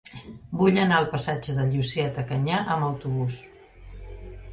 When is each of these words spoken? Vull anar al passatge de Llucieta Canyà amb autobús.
Vull 0.59 0.77
anar 0.83 0.95
al 1.01 1.09
passatge 1.11 1.53
de 1.57 1.65
Llucieta 1.73 2.23
Canyà 2.31 2.63
amb 2.77 2.87
autobús. 2.87 3.37